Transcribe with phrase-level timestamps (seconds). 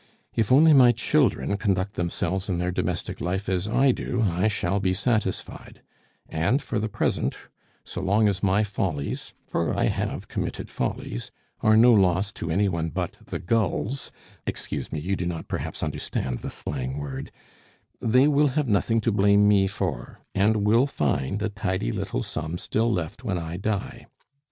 [0.33, 4.79] If only my children conduct themselves in their domestic life as I do, I shall
[4.79, 5.83] be satisfied;
[6.27, 7.37] and for the present,
[7.83, 11.29] so long as my follies for I have committed follies
[11.59, 14.11] are no loss to any one but the gulls
[14.47, 17.31] excuse me, you do not perhaps understand the slang word
[18.01, 22.57] they will have nothing to blame me for, and will find a tidy little sum
[22.57, 24.07] still left when I die.